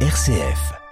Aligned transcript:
RCF. 0.00 0.85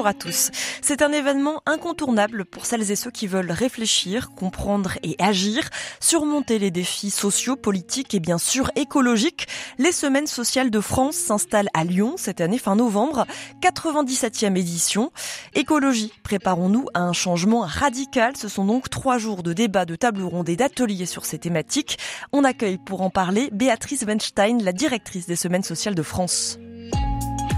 Bonjour 0.00 0.08
à 0.08 0.14
tous. 0.14 0.50
C'est 0.80 1.02
un 1.02 1.12
événement 1.12 1.60
incontournable 1.66 2.46
pour 2.46 2.64
celles 2.64 2.90
et 2.90 2.96
ceux 2.96 3.10
qui 3.10 3.26
veulent 3.26 3.50
réfléchir, 3.50 4.30
comprendre 4.30 4.92
et 5.02 5.14
agir, 5.18 5.68
surmonter 6.00 6.58
les 6.58 6.70
défis 6.70 7.10
sociaux, 7.10 7.54
politiques 7.54 8.14
et 8.14 8.18
bien 8.18 8.38
sûr 8.38 8.70
écologiques. 8.76 9.46
Les 9.76 9.92
semaines 9.92 10.26
sociales 10.26 10.70
de 10.70 10.80
France 10.80 11.16
s'installent 11.16 11.68
à 11.74 11.84
Lyon 11.84 12.14
cette 12.16 12.40
année 12.40 12.56
fin 12.56 12.76
novembre, 12.76 13.26
97e 13.60 14.56
édition. 14.56 15.12
Écologie, 15.52 16.14
préparons-nous 16.22 16.86
à 16.94 17.00
un 17.00 17.12
changement 17.12 17.60
radical. 17.60 18.38
Ce 18.38 18.48
sont 18.48 18.64
donc 18.64 18.88
trois 18.88 19.18
jours 19.18 19.42
de 19.42 19.52
débats, 19.52 19.84
de 19.84 19.96
tables 19.96 20.22
rondes 20.22 20.48
et 20.48 20.56
d'ateliers 20.56 21.04
sur 21.04 21.26
ces 21.26 21.38
thématiques. 21.38 21.98
On 22.32 22.44
accueille 22.44 22.78
pour 22.78 23.02
en 23.02 23.10
parler 23.10 23.50
Béatrice 23.52 24.04
Weinstein, 24.04 24.62
la 24.62 24.72
directrice 24.72 25.26
des 25.26 25.36
semaines 25.36 25.62
sociales 25.62 25.94
de 25.94 26.02
France. 26.02 26.58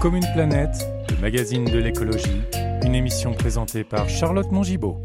Comme 0.01 0.17
une 0.17 0.33
planète, 0.33 0.75
magazine 1.23 1.63
de 1.63 1.77
l'écologie, 1.77 2.41
une 2.83 2.95
émission 2.95 3.31
présentée 3.33 3.85
par 3.85 4.09
Charlotte 4.09 4.51
Mongibaud. 4.51 4.97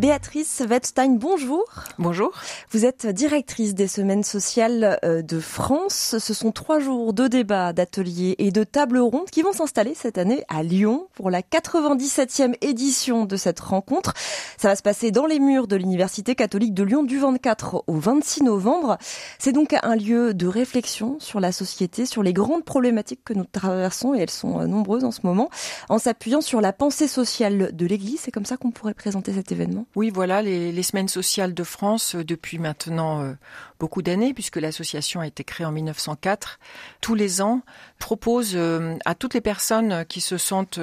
Béatrice 0.00 0.62
Wettstein, 0.66 1.18
bonjour. 1.18 1.66
Bonjour. 1.98 2.32
Vous 2.70 2.86
êtes 2.86 3.06
directrice 3.06 3.74
des 3.74 3.86
semaines 3.86 4.24
sociales 4.24 4.98
euh, 5.04 5.20
de 5.20 5.40
France. 5.40 6.16
Ce 6.18 6.32
sont 6.32 6.52
trois 6.52 6.80
jours 6.80 7.12
de 7.12 7.28
débats, 7.28 7.74
d'ateliers 7.74 8.34
et 8.38 8.50
de 8.50 8.64
tables 8.64 8.96
rondes 8.96 9.28
qui 9.30 9.42
vont 9.42 9.52
s'installer 9.52 9.92
cette 9.94 10.16
année 10.16 10.42
à 10.48 10.62
Lyon 10.62 11.08
pour 11.12 11.28
la 11.28 11.42
97e 11.42 12.54
édition 12.62 13.26
de 13.26 13.36
cette 13.36 13.60
rencontre. 13.60 14.14
Ça 14.56 14.68
va 14.68 14.76
se 14.76 14.80
passer 14.80 15.10
dans 15.10 15.26
les 15.26 15.38
murs 15.38 15.66
de 15.66 15.76
l'Université 15.76 16.34
catholique 16.34 16.72
de 16.72 16.82
Lyon 16.82 17.02
du 17.02 17.18
24 17.18 17.84
au 17.86 17.94
26 17.96 18.44
novembre. 18.44 18.96
C'est 19.38 19.52
donc 19.52 19.76
un 19.82 19.96
lieu 19.96 20.32
de 20.32 20.46
réflexion 20.46 21.18
sur 21.20 21.40
la 21.40 21.52
société, 21.52 22.06
sur 22.06 22.22
les 22.22 22.32
grandes 22.32 22.64
problématiques 22.64 23.22
que 23.22 23.34
nous 23.34 23.44
traversons 23.44 24.14
et 24.14 24.20
elles 24.20 24.30
sont 24.30 24.62
euh, 24.62 24.66
nombreuses 24.66 25.04
en 25.04 25.10
ce 25.10 25.20
moment, 25.24 25.50
en 25.90 25.98
s'appuyant 25.98 26.40
sur 26.40 26.62
la 26.62 26.72
pensée 26.72 27.06
sociale 27.06 27.76
de 27.76 27.84
l'Église. 27.84 28.20
C'est 28.20 28.30
comme 28.30 28.46
ça 28.46 28.56
qu'on 28.56 28.70
pourrait 28.70 28.94
présenter 28.94 29.34
cet 29.34 29.52
événement? 29.52 29.84
Oui, 29.96 30.10
voilà, 30.10 30.40
les, 30.40 30.82
semaines 30.82 31.08
sociales 31.08 31.52
de 31.52 31.64
France, 31.64 32.14
euh, 32.14 32.24
depuis 32.24 32.58
maintenant 32.58 33.22
euh, 33.22 33.32
beaucoup 33.80 34.02
d'années, 34.02 34.32
puisque 34.34 34.56
l'association 34.56 35.20
a 35.20 35.26
été 35.26 35.42
créée 35.42 35.66
en 35.66 35.72
1904, 35.72 36.60
tous 37.00 37.16
les 37.16 37.42
ans, 37.42 37.62
propose 37.98 38.52
euh, 38.54 38.96
à 39.04 39.16
toutes 39.16 39.34
les 39.34 39.40
personnes 39.40 40.04
qui 40.06 40.20
se 40.20 40.38
sentent 40.38 40.78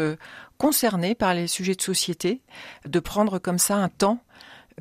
concernées 0.57 1.15
par 1.15 1.33
les 1.33 1.47
sujets 1.47 1.75
de 1.75 1.81
société 1.81 2.41
de 2.85 2.99
prendre 2.99 3.39
comme 3.39 3.59
ça 3.59 3.77
un 3.77 3.89
temps 3.89 4.19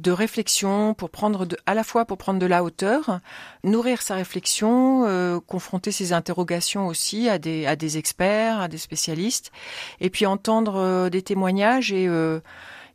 de 0.00 0.10
réflexion 0.10 0.94
pour 0.94 1.11
prendre 1.11 1.46
de, 1.46 1.56
à 1.64 1.74
la 1.74 1.83
fois 1.83 2.05
pour 2.05 2.18
prendre 2.18 2.38
de 2.38 2.46
la 2.46 2.62
hauteur, 2.62 3.20
nourrir 3.64 4.02
sa 4.02 4.14
réflexion, 4.14 5.05
euh, 5.06 5.40
confronter 5.40 5.90
ses 5.90 6.12
interrogations 6.12 6.86
aussi 6.86 7.28
à 7.28 7.38
des 7.38 7.66
à 7.66 7.77
des 7.77 7.96
experts, 7.96 8.61
à 8.61 8.68
des 8.68 8.78
spécialistes, 8.78 9.52
et 10.00 10.11
puis 10.11 10.27
entendre 10.27 10.77
euh, 10.77 11.08
des 11.08 11.22
témoignages 11.22 11.92
et 11.92 12.06
euh, 12.08 12.40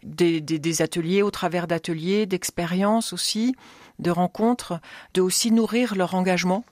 des, 0.03 0.81
ateliers 0.81 1.21
au 1.21 1.31
travers 1.31 1.67
d'ateliers, 1.67 2.25
d'expériences 2.25 3.13
aussi, 3.13 3.55
de 3.99 4.11
rencontres, 4.11 4.79
de 5.13 5.21
aussi 5.21 5.51
nourrir 5.51 5.95
leur 5.95 6.15
engagement 6.15 6.63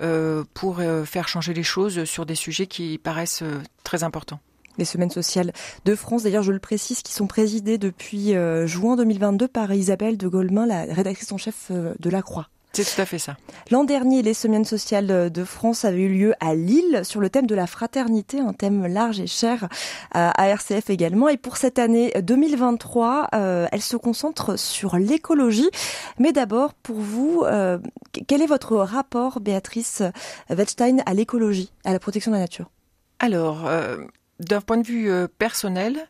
euh, 0.00 0.44
pour 0.54 0.80
euh, 0.80 1.04
faire 1.04 1.28
changer 1.28 1.52
les 1.52 1.62
choses 1.62 2.04
sur 2.04 2.26
des 2.26 2.34
sujets 2.34 2.66
qui 2.66 2.98
paraissent 2.98 3.42
euh, 3.42 3.60
très 3.84 4.04
importants 4.04 4.40
les 4.78 4.84
semaines 4.86 5.10
sociales 5.10 5.52
de 5.84 5.94
France. 5.94 6.22
D'ailleurs, 6.22 6.44
je 6.44 6.52
le 6.52 6.58
précise, 6.58 7.02
qui 7.02 7.12
sont 7.12 7.26
présidées 7.26 7.76
depuis 7.76 8.32
juin 8.64 8.96
2022 8.96 9.46
par 9.46 9.70
Isabelle 9.74 10.16
de 10.16 10.26
Goldman, 10.26 10.66
la 10.66 10.84
rédactrice 10.84 11.30
en 11.32 11.36
chef 11.36 11.70
de 11.70 12.08
La 12.08 12.22
Croix. 12.22 12.48
C'est 12.72 12.84
tout 12.84 13.00
à 13.00 13.04
fait 13.04 13.18
ça. 13.18 13.36
L'an 13.70 13.84
dernier, 13.84 14.22
les 14.22 14.34
semaines 14.34 14.64
sociales 14.64 15.30
de 15.30 15.44
France 15.44 15.84
avaient 15.84 16.02
eu 16.02 16.08
lieu 16.08 16.34
à 16.40 16.54
Lille 16.54 17.00
sur 17.02 17.20
le 17.20 17.28
thème 17.28 17.46
de 17.46 17.54
la 17.54 17.66
fraternité, 17.66 18.38
un 18.38 18.52
thème 18.52 18.86
large 18.86 19.18
et 19.20 19.26
cher 19.26 19.68
à 20.12 20.48
RCF 20.48 20.88
également. 20.90 21.28
Et 21.28 21.36
pour 21.36 21.56
cette 21.56 21.78
année 21.78 22.12
2023, 22.20 23.28
euh, 23.34 23.66
elle 23.72 23.82
se 23.82 23.96
concentre 23.96 24.58
sur 24.58 24.96
l'écologie. 24.96 25.70
Mais 26.18 26.32
d'abord, 26.32 26.74
pour 26.74 26.98
vous, 26.98 27.42
euh, 27.44 27.78
quel 28.26 28.42
est 28.42 28.46
votre 28.46 28.76
rapport, 28.76 29.40
Béatrice 29.40 30.02
Wettstein, 30.48 30.98
à 31.06 31.14
l'écologie, 31.14 31.72
à 31.84 31.92
la 31.92 31.98
protection 31.98 32.30
de 32.30 32.36
la 32.36 32.42
nature? 32.42 32.70
Alors, 33.18 33.66
euh, 33.66 33.98
d'un 34.40 34.60
point 34.60 34.78
de 34.78 34.86
vue 34.86 35.10
euh, 35.10 35.28
personnel, 35.28 36.08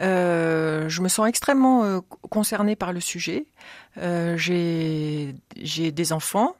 euh, 0.00 0.88
je 0.88 1.02
me 1.02 1.08
sens 1.08 1.28
extrêmement 1.28 1.84
euh, 1.84 2.00
concernée 2.30 2.76
par 2.76 2.92
le 2.92 3.00
sujet. 3.00 3.46
J'ai 3.96 5.34
des 5.56 6.12
enfants. 6.12 6.56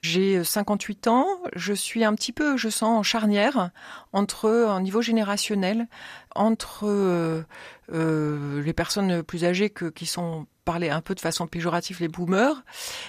J'ai 0.00 0.44
58 0.44 1.08
ans, 1.08 1.26
je 1.56 1.72
suis 1.72 2.04
un 2.04 2.14
petit 2.14 2.32
peu, 2.32 2.58
je 2.58 2.68
sens, 2.68 2.98
en 2.98 3.02
charnière 3.02 3.70
entre, 4.12 4.50
un 4.50 4.82
niveau 4.82 5.00
générationnel, 5.00 5.86
entre 6.34 7.46
les 7.90 8.72
personnes 8.74 9.22
plus 9.22 9.46
âgées 9.46 9.70
que, 9.70 9.86
qui 9.86 10.04
sont 10.04 10.46
parlées 10.64 10.90
un 10.90 11.00
peu 11.00 11.14
de 11.14 11.20
façon 11.20 11.46
péjorative, 11.46 12.00
les 12.00 12.08
boomers, 12.08 12.64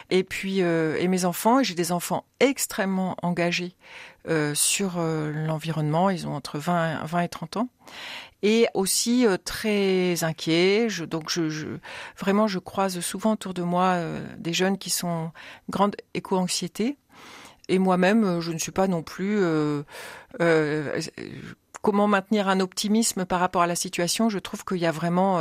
et 0.10 0.24
puis 0.24 0.62
euh, 0.62 0.98
et 1.00 1.08
mes 1.08 1.26
enfants. 1.26 1.64
J'ai 1.64 1.76
des 1.76 1.92
enfants 1.92 2.26
extrêmement 2.40 3.16
engagés 3.22 3.76
euh, 4.28 4.56
sur 4.56 4.96
euh, 4.98 5.32
l'environnement. 5.32 6.10
Ils 6.10 6.28
ont 6.28 6.34
entre 6.34 6.58
20, 6.58 7.06
20 7.06 7.22
et 7.22 7.30
30 7.30 7.58
ans. 7.58 7.70
Et 8.42 8.68
aussi 8.74 9.26
euh, 9.26 9.38
très 9.38 10.24
inquiets. 10.24 10.88
Je, 10.90 11.06
donc, 11.06 11.30
je, 11.30 11.50
je, 11.50 11.68
vraiment, 12.18 12.48
je 12.48 12.60
croise 12.60 13.00
souvent 13.00 13.34
autour 13.34 13.54
de 13.54 13.62
moi 13.62 13.94
euh, 13.94 14.26
des 14.38 14.54
jeunes 14.54 14.78
qui 14.78 14.90
sont 14.90 15.32
grande 15.70 15.96
éco-anxiété. 16.14 16.98
Et 17.68 17.80
moi-même, 17.80 18.42
je 18.42 18.52
ne 18.52 18.60
suis 18.60 18.72
pas 18.72 18.88
non 18.88 19.02
plus. 19.02 19.40
Euh, 21.86 21.92
comment 21.96 22.08
maintenir 22.08 22.50
un 22.50 22.60
optimisme 22.60 23.26
par 23.26 23.40
rapport 23.40 23.62
à 23.62 23.68
la 23.68 23.76
situation 23.76 24.30
Je 24.30 24.40
trouve 24.40 24.66
qu'il 24.66 24.78
y 24.78 24.86
a 24.86 24.92
vraiment, 24.92 25.40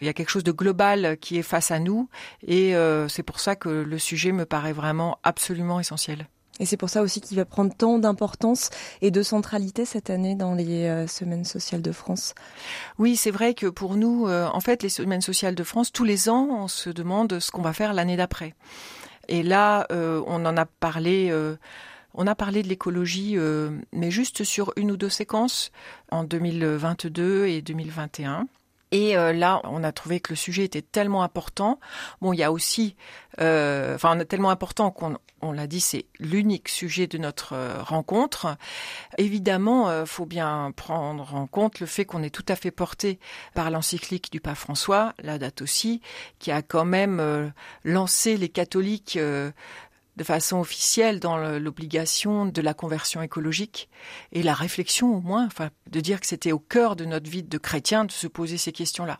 il 0.00 0.06
y 0.06 0.10
a 0.10 0.12
quelque 0.12 0.28
chose 0.28 0.44
de 0.44 0.52
global 0.52 1.16
qui 1.20 1.38
est 1.38 1.42
face 1.42 1.70
à 1.70 1.78
nous, 1.78 2.08
et 2.46 2.74
c'est 3.08 3.22
pour 3.22 3.40
ça 3.40 3.56
que 3.56 3.68
le 3.68 3.98
sujet 3.98 4.32
me 4.32 4.44
paraît 4.44 4.72
vraiment 4.72 5.18
absolument 5.22 5.80
essentiel. 5.80 6.26
Et 6.60 6.66
c'est 6.66 6.76
pour 6.76 6.90
ça 6.90 7.00
aussi 7.00 7.22
qu'il 7.22 7.38
va 7.38 7.46
prendre 7.46 7.74
tant 7.74 7.98
d'importance 7.98 8.68
et 9.00 9.10
de 9.10 9.22
centralité 9.22 9.86
cette 9.86 10.10
année 10.10 10.34
dans 10.34 10.54
les 10.54 10.86
euh, 10.86 11.06
semaines 11.06 11.46
sociales 11.46 11.80
de 11.80 11.90
France. 11.90 12.34
Oui, 12.98 13.16
c'est 13.16 13.30
vrai 13.30 13.54
que 13.54 13.66
pour 13.66 13.96
nous, 13.96 14.28
euh, 14.28 14.46
en 14.52 14.60
fait, 14.60 14.82
les 14.82 14.90
semaines 14.90 15.22
sociales 15.22 15.54
de 15.54 15.64
France, 15.64 15.90
tous 15.90 16.04
les 16.04 16.28
ans, 16.28 16.48
on 16.50 16.68
se 16.68 16.90
demande 16.90 17.40
ce 17.40 17.50
qu'on 17.50 17.62
va 17.62 17.72
faire 17.72 17.94
l'année 17.94 18.18
d'après. 18.18 18.54
Et 19.28 19.42
là, 19.42 19.86
euh, 19.90 20.22
on 20.26 20.44
en 20.44 20.56
a 20.56 20.66
parlé. 20.66 21.32
On 22.14 22.26
a 22.26 22.34
parlé 22.34 22.62
de 22.62 22.68
l'écologie, 22.68 23.36
mais 23.92 24.10
juste 24.10 24.44
sur 24.44 24.72
une 24.76 24.90
ou 24.90 24.96
deux 24.96 25.08
séquences 25.08 25.72
en 26.10 26.24
2022 26.24 27.46
et 27.46 27.62
2021. 27.62 28.46
Et 28.92 29.16
euh, 29.16 29.32
là, 29.32 29.60
on 29.64 29.84
a 29.84 29.92
trouvé 29.92 30.20
que 30.20 30.32
le 30.32 30.36
sujet 30.36 30.64
était 30.64 30.82
tellement 30.82 31.22
important. 31.22 31.78
Bon, 32.20 32.32
il 32.32 32.38
y 32.38 32.42
a 32.42 32.50
aussi, 32.50 32.96
euh, 33.40 33.94
enfin, 33.94 34.18
tellement 34.24 34.50
important 34.50 34.90
qu'on 34.90 35.16
on 35.42 35.52
l'a 35.52 35.66
dit, 35.66 35.80
c'est 35.80 36.06
l'unique 36.18 36.68
sujet 36.68 37.06
de 37.06 37.18
notre 37.18 37.54
euh, 37.54 37.82
rencontre. 37.82 38.56
Évidemment, 39.18 39.88
il 39.88 39.94
euh, 39.94 40.06
faut 40.06 40.26
bien 40.26 40.72
prendre 40.76 41.34
en 41.34 41.46
compte 41.46 41.80
le 41.80 41.86
fait 41.86 42.04
qu'on 42.04 42.22
est 42.22 42.34
tout 42.34 42.44
à 42.48 42.56
fait 42.56 42.70
porté 42.70 43.18
par 43.54 43.70
l'encyclique 43.70 44.30
du 44.30 44.40
pape 44.40 44.56
François, 44.56 45.14
la 45.22 45.38
date 45.38 45.62
aussi, 45.62 46.02
qui 46.38 46.50
a 46.50 46.62
quand 46.62 46.84
même 46.84 47.20
euh, 47.20 47.48
lancé 47.84 48.36
les 48.36 48.48
catholiques 48.48 49.18
de 50.20 50.24
façon 50.24 50.58
officielle 50.58 51.18
dans 51.18 51.38
l'obligation 51.58 52.44
de 52.44 52.60
la 52.60 52.74
conversion 52.74 53.22
écologique 53.22 53.88
et 54.32 54.42
la 54.42 54.52
réflexion 54.52 55.16
au 55.16 55.20
moins, 55.22 55.46
enfin, 55.46 55.70
de 55.90 55.98
dire 56.00 56.20
que 56.20 56.26
c'était 56.26 56.52
au 56.52 56.58
cœur 56.58 56.94
de 56.94 57.06
notre 57.06 57.30
vie 57.30 57.42
de 57.42 57.56
chrétien 57.56 58.04
de 58.04 58.12
se 58.12 58.26
poser 58.26 58.58
ces 58.58 58.70
questions-là. 58.70 59.18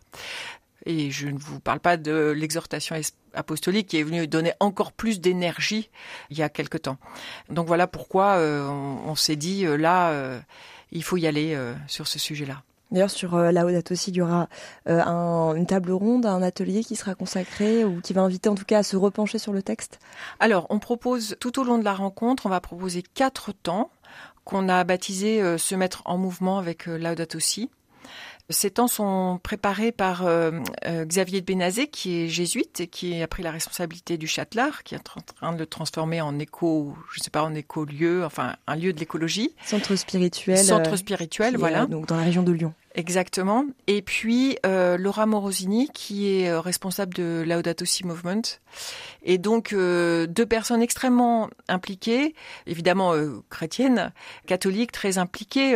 Et 0.85 1.09
je 1.09 1.27
ne 1.27 1.39
vous 1.39 1.59
parle 1.59 1.79
pas 1.79 1.97
de 1.97 2.29
l'exhortation 2.37 2.95
apostolique 3.33 3.87
qui 3.87 3.97
est 3.97 4.03
venue 4.03 4.27
donner 4.27 4.53
encore 4.59 4.91
plus 4.91 5.19
d'énergie 5.19 5.89
il 6.29 6.37
y 6.37 6.43
a 6.43 6.49
quelque 6.49 6.77
temps. 6.77 6.99
Donc 7.49 7.65
voilà 7.65 7.87
pourquoi 7.87 8.35
euh, 8.35 8.67
on, 8.67 9.15
s'est 9.15 9.35
dit 9.35 9.65
euh, 9.65 9.77
là, 9.77 10.11
euh, 10.11 10.39
il 10.91 11.03
faut 11.03 11.17
y 11.17 11.25
aller 11.25 11.57
sur 11.87 12.07
ce 12.07 12.19
sujet-là. 12.19 12.61
D'ailleurs, 12.91 13.09
sur 13.09 13.35
euh, 13.35 13.51
la 13.51 13.65
Haute 13.65 13.91
aussi, 13.91 14.11
il 14.11 14.17
y 14.17 14.21
aura 14.21 14.49
euh, 14.89 15.01
un, 15.01 15.55
une 15.55 15.65
table 15.65 15.91
ronde, 15.91 16.25
un 16.25 16.41
atelier 16.41 16.83
qui 16.83 16.95
sera 16.95 17.15
consacré 17.15 17.85
ou 17.85 18.01
qui 18.01 18.13
va 18.13 18.21
inviter 18.21 18.49
en 18.49 18.55
tout 18.55 18.65
cas 18.65 18.79
à 18.79 18.83
se 18.83 18.97
repencher 18.97 19.39
sur 19.39 19.53
le 19.53 19.63
texte. 19.63 19.99
Alors, 20.39 20.67
on 20.69 20.79
propose 20.79 21.35
tout 21.39 21.59
au 21.59 21.63
long 21.63 21.77
de 21.77 21.85
la 21.85 21.93
rencontre, 21.93 22.45
on 22.45 22.49
va 22.49 22.59
proposer 22.59 23.01
quatre 23.01 23.53
temps 23.53 23.89
qu'on 24.43 24.69
a 24.69 24.83
baptisé 24.83 25.41
euh, 25.41 25.57
se 25.57 25.75
mettre 25.75 26.01
en 26.05 26.17
mouvement 26.17 26.57
avec 26.57 26.87
euh, 26.87 26.97
Laudato 26.97 27.39
Si. 27.39 27.69
Ces 28.49 28.71
temps 28.71 28.87
sont 28.87 29.39
préparés 29.41 29.91
par 29.91 30.25
euh, 30.25 30.51
euh, 30.85 31.05
Xavier 31.05 31.41
de 31.41 31.45
Bénazé, 31.45 31.87
qui 31.87 32.21
est 32.21 32.27
jésuite 32.27 32.81
et 32.81 32.87
qui 32.87 33.21
a 33.21 33.27
pris 33.27 33.43
la 33.43 33.51
responsabilité 33.51 34.17
du 34.17 34.27
Châtelard, 34.27 34.83
qui 34.83 34.95
est 34.95 34.97
en 34.97 35.21
train 35.21 35.53
de 35.53 35.59
le 35.59 35.65
transformer 35.65 36.21
en 36.21 36.37
éco, 36.37 36.95
je 37.13 37.21
sais 37.21 37.29
pas, 37.29 37.43
en 37.43 37.53
écolieu, 37.53 38.25
enfin 38.25 38.55
un 38.67 38.75
lieu 38.75 38.93
de 38.93 38.99
l'écologie. 38.99 39.53
Centre 39.63 39.95
spirituel. 39.95 40.57
Centre 40.57 40.95
spirituel, 40.95 41.53
est, 41.53 41.57
voilà. 41.57 41.85
donc 41.85 42.07
dans 42.07 42.17
la 42.17 42.23
région 42.23 42.43
de 42.43 42.51
Lyon. 42.51 42.73
Exactement. 42.93 43.65
Et 43.87 44.01
puis 44.01 44.57
euh, 44.65 44.97
Laura 44.97 45.25
Morosini, 45.25 45.89
qui 45.93 46.27
est 46.27 46.49
euh, 46.49 46.59
responsable 46.59 47.13
de 47.13 47.43
Laudato 47.47 47.85
Si 47.85 48.05
Movement. 48.05 48.41
Et 49.23 49.37
donc 49.37 49.71
euh, 49.71 50.27
deux 50.27 50.45
personnes 50.45 50.81
extrêmement 50.81 51.49
impliquées, 51.69 52.35
évidemment 52.67 53.13
chrétiennes, 53.49 54.11
catholiques, 54.45 54.91
très 54.91 55.17
impliquées, 55.17 55.75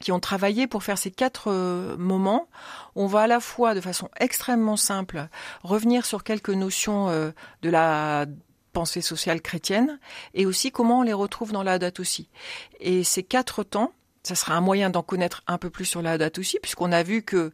qui 0.00 0.12
ont 0.12 0.20
travaillé 0.20 0.66
pour 0.66 0.82
faire 0.82 0.98
ces 0.98 1.10
quatre 1.10 1.52
moments. 1.96 2.48
On 2.96 3.06
va 3.06 3.22
à 3.22 3.26
la 3.26 3.40
fois, 3.40 3.74
de 3.74 3.80
façon 3.80 4.08
extrêmement 4.18 4.76
simple, 4.76 5.28
revenir 5.62 6.06
sur 6.06 6.24
quelques 6.24 6.50
notions 6.50 7.08
de 7.08 7.70
la 7.70 8.26
pensée 8.72 9.00
sociale 9.00 9.42
chrétienne 9.42 9.98
et 10.34 10.46
aussi 10.46 10.70
comment 10.70 11.00
on 11.00 11.02
les 11.02 11.12
retrouve 11.12 11.52
dans 11.52 11.62
la. 11.62 11.78
Et 12.80 13.04
ces 13.04 13.22
quatre 13.22 13.62
temps, 13.62 13.92
ça 14.22 14.34
sera 14.34 14.54
un 14.54 14.60
moyen 14.60 14.90
d'en 14.90 15.02
connaître 15.02 15.42
un 15.46 15.58
peu 15.58 15.70
plus 15.70 15.84
sur 15.84 16.02
la 16.02 16.18
date 16.18 16.38
aussi, 16.38 16.58
puisqu'on 16.60 16.92
a 16.92 17.02
vu 17.02 17.22
que 17.22 17.52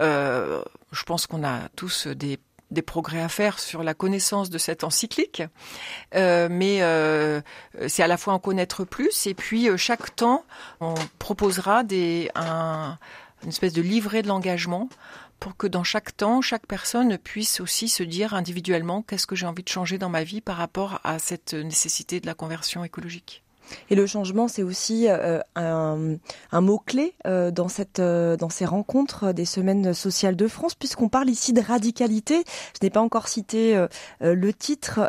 euh, 0.00 0.62
je 0.92 1.02
pense 1.04 1.26
qu'on 1.26 1.44
a 1.44 1.68
tous 1.76 2.06
des, 2.06 2.38
progrès 2.86 3.22
à 3.22 3.28
faire 3.28 3.60
sur 3.60 3.84
la 3.84 3.94
connaissance 3.94 4.50
de 4.50 4.58
cette 4.58 4.82
encyclique, 4.82 5.44
euh, 6.16 6.48
mais 6.50 6.82
euh, 6.82 7.40
c'est 7.86 8.02
à 8.02 8.08
la 8.08 8.16
fois 8.16 8.34
en 8.34 8.40
connaître 8.40 8.84
plus, 8.84 9.28
et 9.28 9.34
puis 9.34 9.68
chaque 9.76 10.16
temps, 10.16 10.44
on 10.80 10.94
proposera 11.20 11.84
une 11.84 12.28
espèce 13.48 13.72
de 13.74 13.82
livret 13.82 14.22
de 14.22 14.28
l'engagement 14.28 14.88
pour 15.38 15.56
que 15.56 15.68
dans 15.68 15.84
chaque 15.84 16.16
temps, 16.16 16.40
chaque 16.40 16.66
personne 16.66 17.16
puisse 17.16 17.60
aussi 17.60 17.88
se 17.88 18.02
dire 18.02 18.34
individuellement 18.34 19.02
qu'est-ce 19.02 19.26
que 19.28 19.36
j'ai 19.36 19.46
envie 19.46 19.62
de 19.62 19.68
changer 19.68 19.98
dans 19.98 20.08
ma 20.08 20.24
vie 20.24 20.40
par 20.40 20.56
rapport 20.56 21.00
à 21.04 21.20
cette 21.20 21.54
nécessité 21.54 22.18
de 22.18 22.26
la 22.26 22.34
conversion 22.34 22.82
écologique. 22.82 23.43
Et 23.90 23.94
le 23.94 24.06
changement, 24.06 24.48
c'est 24.48 24.62
aussi 24.62 25.06
euh, 25.08 25.40
un, 25.56 26.60
mot-clé 26.60 27.14
euh, 27.26 27.50
dans, 27.50 27.68
euh, 27.98 28.36
dans 28.36 28.48
ces 28.48 28.64
rencontres 28.64 29.32
des 29.32 29.44
semaines 29.44 29.94
sociales 29.94 30.36
de 30.36 30.48
France, 30.48 30.74
puisqu'on 30.74 31.08
parle 31.08 31.28
ici 31.28 31.52
de 31.52 31.60
radicalité. 31.60 32.44
Je 32.74 32.84
n'ai 32.84 32.90
pas 32.90 33.00
encore 33.00 33.28
cité 33.28 33.86
le 34.20 34.52
titre, 34.52 35.08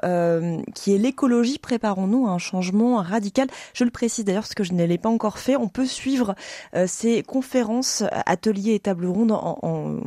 qui 0.73 0.93
est 0.93 0.97
l'écologie. 0.97 1.57
Préparons-nous 1.57 2.27
à 2.27 2.31
un 2.31 2.37
changement 2.37 2.97
radical. 2.97 3.47
Je 3.73 3.83
le 3.83 3.91
précise 3.91 4.25
d'ailleurs, 4.25 4.43
parce 4.43 4.53
que 4.53 4.63
je 4.63 4.73
ne 4.73 4.83
l'ai 4.83 4.97
pas 4.97 5.09
encore 5.09 5.39
fait. 5.39 5.55
On 5.55 5.67
peut 5.67 5.85
suivre 5.85 6.35
ces 6.85 7.23
conférences, 7.23 8.03
ateliers 8.25 8.73
et 8.75 8.79
tables 8.79 9.07
rondes 9.07 9.31
en, 9.31 9.59
en, 9.61 9.97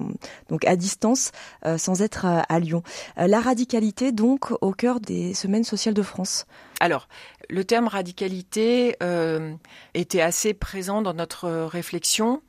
donc 0.49 0.67
à 0.67 0.77
distance, 0.77 1.33
sans 1.77 2.03
être 2.03 2.25
à, 2.25 2.41
à 2.41 2.59
Lyon. 2.59 2.83
la 3.17 3.41
radicalité, 3.41 4.13
donc, 4.13 4.53
au 4.61 4.73
cœur 4.73 5.01
des 5.01 5.35
semaines 5.35 5.65
sociales 5.65 5.95
de 5.95 6.03
France. 6.03 6.47
Alors, 6.81 7.09
le 7.51 7.65
terme 7.65 7.89
radicalité 7.89 8.97
euh, 9.03 9.55
était 9.95 10.21
assez 10.21 10.55
présent 10.55 11.03
dans 11.03 11.15
notre 11.15 11.49
réflexion. 11.49 12.43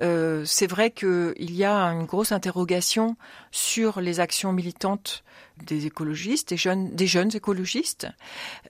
Euh, 0.00 0.44
c'est 0.46 0.66
vrai 0.66 0.90
qu'il 0.90 1.34
y 1.38 1.64
a 1.64 1.76
une 1.92 2.06
grosse 2.06 2.32
interrogation 2.32 3.16
sur 3.50 4.00
les 4.00 4.20
actions 4.20 4.52
militantes 4.52 5.22
des 5.66 5.86
écologistes, 5.86 6.50
des 6.50 6.56
jeunes, 6.56 6.94
des 6.94 7.06
jeunes 7.06 7.30
écologistes. 7.34 8.08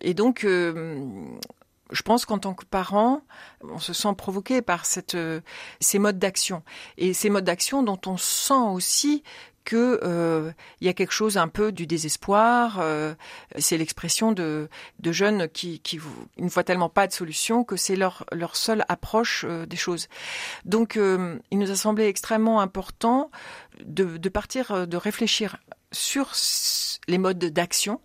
Et 0.00 0.14
donc, 0.14 0.44
euh, 0.44 1.06
je 1.92 2.02
pense 2.02 2.26
qu'en 2.26 2.38
tant 2.38 2.54
que 2.54 2.64
parent, 2.64 3.22
on 3.62 3.78
se 3.78 3.92
sent 3.92 4.14
provoqué 4.16 4.62
par 4.62 4.84
cette, 4.84 5.16
ces 5.80 5.98
modes 5.98 6.18
d'action. 6.18 6.62
Et 6.98 7.14
ces 7.14 7.30
modes 7.30 7.44
d'action 7.44 7.82
dont 7.82 8.00
on 8.06 8.16
sent 8.16 8.52
aussi 8.54 9.22
que 9.64 10.00
euh, 10.02 10.52
il 10.80 10.86
y 10.86 10.90
a 10.90 10.92
quelque 10.92 11.12
chose 11.12 11.36
un 11.36 11.48
peu 11.48 11.72
du 11.72 11.86
désespoir. 11.86 12.78
Euh, 12.80 13.14
c'est 13.58 13.76
l'expression 13.76 14.32
de, 14.32 14.68
de 15.00 15.12
jeunes 15.12 15.48
qui, 15.48 15.80
qui 15.80 16.00
une 16.36 16.50
fois 16.50 16.64
tellement 16.64 16.88
pas 16.88 17.06
de 17.06 17.12
solution 17.12 17.64
que 17.64 17.76
c'est 17.76 17.96
leur 17.96 18.24
leur 18.32 18.56
seule 18.56 18.84
approche 18.88 19.44
euh, 19.48 19.66
des 19.66 19.76
choses. 19.76 20.08
Donc, 20.64 20.96
euh, 20.96 21.38
il 21.50 21.58
nous 21.58 21.70
a 21.70 21.76
semblé 21.76 22.06
extrêmement 22.06 22.60
important 22.60 23.30
de, 23.84 24.16
de 24.16 24.28
partir, 24.28 24.86
de 24.86 24.96
réfléchir 24.96 25.56
sur 25.92 26.32
les 27.08 27.18
modes 27.18 27.38
d'action 27.38 28.00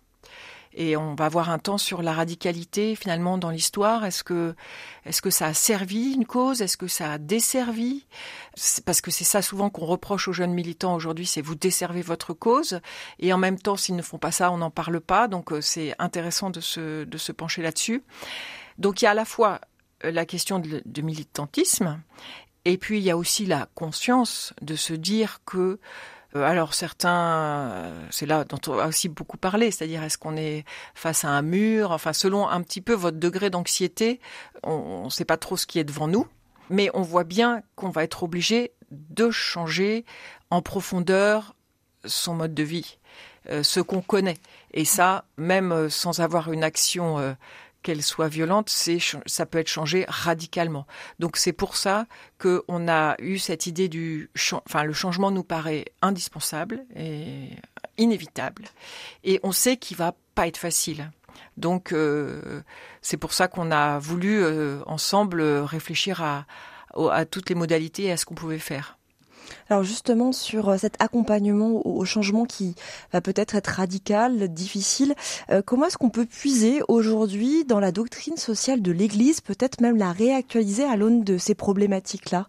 et 0.72 0.96
on 0.96 1.14
va 1.14 1.26
avoir 1.26 1.50
un 1.50 1.58
temps 1.58 1.78
sur 1.78 2.02
la 2.02 2.12
radicalité 2.12 2.94
finalement 2.94 3.38
dans 3.38 3.50
l'histoire. 3.50 4.04
Est-ce 4.04 4.22
que, 4.22 4.54
est-ce 5.04 5.20
que 5.20 5.30
ça 5.30 5.46
a 5.46 5.54
servi 5.54 6.12
une 6.12 6.26
cause? 6.26 6.62
Est-ce 6.62 6.76
que 6.76 6.86
ça 6.86 7.12
a 7.12 7.18
desservi? 7.18 8.06
Parce 8.84 9.00
que 9.00 9.10
c'est 9.10 9.24
ça 9.24 9.42
souvent 9.42 9.70
qu'on 9.70 9.86
reproche 9.86 10.28
aux 10.28 10.32
jeunes 10.32 10.54
militants 10.54 10.94
aujourd'hui, 10.94 11.26
c'est 11.26 11.40
vous 11.40 11.56
desservez 11.56 12.02
votre 12.02 12.32
cause. 12.34 12.80
Et 13.18 13.32
en 13.32 13.38
même 13.38 13.58
temps, 13.58 13.76
s'ils 13.76 13.96
ne 13.96 14.02
font 14.02 14.18
pas 14.18 14.32
ça, 14.32 14.52
on 14.52 14.58
n'en 14.58 14.70
parle 14.70 15.00
pas. 15.00 15.26
Donc 15.26 15.52
euh, 15.52 15.60
c'est 15.60 15.94
intéressant 15.98 16.50
de 16.50 16.60
se, 16.60 17.04
de 17.04 17.18
se 17.18 17.32
pencher 17.32 17.62
là-dessus. 17.62 18.04
Donc 18.78 19.02
il 19.02 19.06
y 19.06 19.08
a 19.08 19.10
à 19.10 19.14
la 19.14 19.24
fois 19.24 19.60
euh, 20.04 20.10
la 20.10 20.24
question 20.24 20.60
de, 20.60 20.82
de 20.84 21.02
militantisme, 21.02 22.00
et 22.64 22.78
puis 22.78 22.98
il 22.98 23.04
y 23.04 23.10
a 23.10 23.16
aussi 23.16 23.46
la 23.46 23.68
conscience 23.74 24.52
de 24.60 24.76
se 24.76 24.92
dire 24.92 25.40
que 25.44 25.80
alors 26.34 26.74
certains, 26.74 27.70
euh, 27.72 28.06
c'est 28.10 28.26
là 28.26 28.44
dont 28.44 28.60
on 28.68 28.78
a 28.78 28.86
aussi 28.86 29.08
beaucoup 29.08 29.36
parlé, 29.36 29.70
c'est-à-dire 29.70 30.02
est-ce 30.02 30.18
qu'on 30.18 30.36
est 30.36 30.64
face 30.94 31.24
à 31.24 31.28
un 31.28 31.42
mur, 31.42 31.90
enfin 31.90 32.12
selon 32.12 32.48
un 32.48 32.62
petit 32.62 32.80
peu 32.80 32.92
votre 32.92 33.18
degré 33.18 33.50
d'anxiété, 33.50 34.20
on 34.62 35.04
ne 35.04 35.10
sait 35.10 35.24
pas 35.24 35.36
trop 35.36 35.56
ce 35.56 35.66
qui 35.66 35.78
est 35.78 35.84
devant 35.84 36.06
nous, 36.06 36.26
mais 36.68 36.88
on 36.94 37.02
voit 37.02 37.24
bien 37.24 37.62
qu'on 37.74 37.90
va 37.90 38.04
être 38.04 38.22
obligé 38.22 38.72
de 38.90 39.30
changer 39.30 40.04
en 40.50 40.62
profondeur 40.62 41.54
son 42.04 42.34
mode 42.34 42.54
de 42.54 42.62
vie, 42.62 42.98
euh, 43.50 43.62
ce 43.64 43.80
qu'on 43.80 44.02
connaît. 44.02 44.38
Et 44.72 44.84
ça, 44.84 45.24
même 45.36 45.90
sans 45.90 46.20
avoir 46.20 46.52
une 46.52 46.62
action 46.62 47.36
qu'elle 47.82 48.02
soit 48.02 48.28
violente, 48.28 48.68
c'est 48.68 48.98
ça 49.26 49.46
peut 49.46 49.58
être 49.58 49.68
changé 49.68 50.04
radicalement. 50.08 50.86
Donc 51.18 51.36
c'est 51.36 51.52
pour 51.52 51.76
ça 51.76 52.06
que 52.38 52.62
on 52.68 52.88
a 52.88 53.16
eu 53.20 53.38
cette 53.38 53.66
idée 53.66 53.88
du, 53.88 54.30
enfin 54.52 54.84
le 54.84 54.92
changement 54.92 55.30
nous 55.30 55.44
paraît 55.44 55.86
indispensable 56.02 56.84
et 56.94 57.50
inévitable, 57.98 58.64
et 59.24 59.40
on 59.42 59.52
sait 59.52 59.76
qu'il 59.76 59.96
va 59.96 60.14
pas 60.34 60.46
être 60.46 60.58
facile. 60.58 61.10
Donc 61.56 61.92
euh, 61.92 62.62
c'est 63.02 63.16
pour 63.16 63.32
ça 63.32 63.48
qu'on 63.48 63.70
a 63.70 63.98
voulu 63.98 64.42
euh, 64.42 64.80
ensemble 64.86 65.42
réfléchir 65.42 66.22
à, 66.22 66.46
à 67.10 67.24
toutes 67.24 67.48
les 67.48 67.54
modalités 67.54 68.04
et 68.04 68.12
à 68.12 68.16
ce 68.16 68.24
qu'on 68.24 68.34
pouvait 68.34 68.58
faire. 68.58 68.99
Alors 69.68 69.82
justement 69.82 70.32
sur 70.32 70.68
euh, 70.68 70.76
cet 70.76 71.00
accompagnement 71.00 71.86
au 71.86 72.04
changement 72.04 72.44
qui 72.44 72.74
va 73.12 73.20
peut-être 73.20 73.54
être 73.54 73.68
radical, 73.68 74.48
difficile, 74.48 75.14
euh, 75.50 75.62
comment 75.64 75.86
est-ce 75.86 75.98
qu'on 75.98 76.10
peut 76.10 76.26
puiser 76.26 76.80
aujourd'hui 76.88 77.64
dans 77.64 77.80
la 77.80 77.92
doctrine 77.92 78.36
sociale 78.36 78.82
de 78.82 78.92
l'Église, 78.92 79.40
peut-être 79.40 79.80
même 79.80 79.96
la 79.96 80.12
réactualiser 80.12 80.84
à 80.84 80.96
l'aune 80.96 81.24
de 81.24 81.38
ces 81.38 81.54
problématiques-là? 81.54 82.46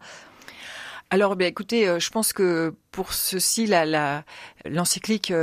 Alors, 1.13 1.35
ben, 1.35 1.45
écoutez, 1.45 1.89
euh, 1.89 1.99
je 1.99 2.09
pense 2.09 2.31
que 2.31 2.73
pour 2.91 3.11
ceci, 3.11 3.67
la, 3.67 4.23
l'encyclique, 4.65 5.33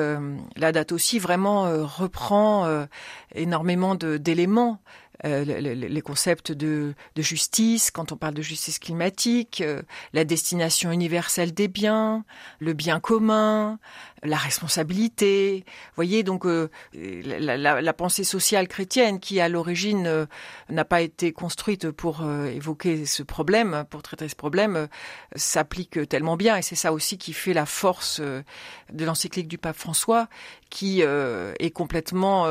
la 0.57 0.73
date 0.73 0.93
aussi, 0.93 1.19
vraiment 1.19 1.87
reprend 1.87 2.87
énormément 3.35 3.95
d'éléments 3.95 4.81
euh, 5.25 5.45
les 5.45 6.01
concepts 6.01 6.53
de, 6.53 6.95
de, 7.17 7.23
justice, 7.23 7.91
quand 7.91 8.13
on 8.13 8.17
parle 8.17 8.35
de 8.35 8.43
justice 8.43 8.79
climatique, 8.79 9.61
euh, 9.61 9.83
la 10.13 10.25
destination 10.25 10.93
universelle 10.93 11.53
des 11.53 11.67
biens, 11.67 12.25
le 12.61 12.73
bien 12.73 13.01
commun, 13.01 13.81
la 14.23 14.37
responsabilité. 14.37 15.65
Vous 15.67 15.95
voyez, 15.97 16.23
donc 16.23 16.47
euh, 16.47 16.71
la, 16.95 17.57
la, 17.57 17.81
la, 17.81 17.93
pensée 17.93 18.23
sociale 18.23 18.69
chrétienne 18.69 19.19
qui, 19.19 19.41
à 19.41 19.49
l'origine, 19.49 20.29
n'a 20.69 20.85
pas 20.85 21.01
été 21.01 21.33
construite 21.33 21.91
pour 21.91 22.25
évoquer 22.25 23.05
ce 23.05 23.25
problème, 23.25 23.85
pour 23.91 24.03
traiter 24.03 24.29
ce 24.29 24.37
problème, 24.37 24.89
s'applique 25.35 26.09
tellement 26.09 26.37
bien. 26.37 26.57
Et 26.57 26.63
c'est 26.63 26.77
ça 26.77 26.93
aussi 26.93 27.19
qui 27.19 27.33
fait 27.33 27.55
la 27.55 27.67
force 27.67 28.21
de 28.21 29.05
l'encyclique 29.05 29.49
du 29.49 29.59
pape 29.59 29.77
François, 29.77 30.29
qui 30.71 31.01
est 31.01 31.71
complètement 31.71 32.47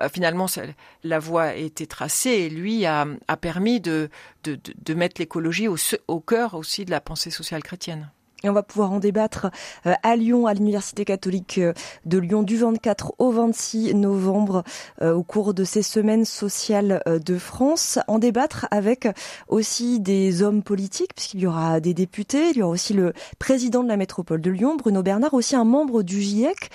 euh, 0.00 0.08
finalement, 0.12 0.46
la 1.04 1.18
voie 1.18 1.44
a 1.44 1.54
été 1.54 1.86
tracée 1.86 2.30
et 2.30 2.50
lui 2.50 2.86
a, 2.86 3.06
permis 3.40 3.80
de, 3.80 4.10
mettre 4.94 5.20
l'écologie 5.20 5.68
au 5.68 6.20
cœur 6.20 6.54
aussi 6.54 6.84
de 6.84 6.90
la 6.90 7.00
pensée 7.00 7.30
sociale 7.30 7.62
chrétienne. 7.62 8.10
Et 8.44 8.50
on 8.50 8.52
va 8.52 8.62
pouvoir 8.62 8.92
en 8.92 8.98
débattre 8.98 9.50
euh, 9.86 9.94
à 10.02 10.14
Lyon, 10.14 10.46
à 10.46 10.52
l'Université 10.52 11.06
catholique 11.06 11.58
euh, 11.58 11.72
de 12.04 12.18
Lyon, 12.18 12.42
du 12.42 12.58
24 12.58 13.14
au 13.18 13.30
26 13.30 13.94
novembre, 13.94 14.62
euh, 15.00 15.14
au 15.14 15.22
cours 15.22 15.54
de 15.54 15.64
ces 15.64 15.82
semaines 15.82 16.26
sociales 16.26 17.02
de 17.06 17.38
France. 17.38 17.98
En 18.08 18.18
débattre 18.18 18.66
avec 18.70 19.08
aussi 19.48 20.00
des 20.00 20.42
hommes 20.42 20.62
politiques, 20.62 21.14
puisqu'il 21.14 21.40
y 21.40 21.46
aura 21.46 21.80
des 21.80 21.94
députés, 21.94 22.50
il 22.50 22.58
y 22.58 22.62
aura 22.62 22.72
aussi 22.72 22.92
le 22.92 23.14
président 23.38 23.82
de 23.82 23.88
la 23.88 23.96
métropole 23.96 24.42
de 24.42 24.50
Lyon, 24.50 24.76
Bruno 24.76 25.02
Bernard, 25.02 25.32
aussi 25.32 25.56
un 25.56 25.64
membre 25.64 26.02
du 26.02 26.20
GIEC, 26.20 26.70